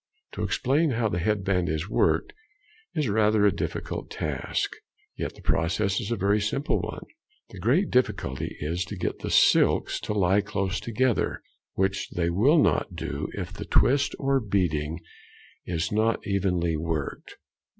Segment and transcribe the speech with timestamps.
[0.31, 2.33] To explain how the head band is worked
[2.95, 4.71] is rather a difficult task;
[5.15, 7.03] yet the process is a very simple one.
[7.49, 11.43] The great difficulty is to get the silks to lie close together,
[11.75, 15.01] which they will not do if the twist or beading
[15.67, 17.35] is not evenly worked.